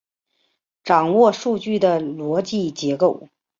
[0.83, 3.27] 掌握数据的逻辑结构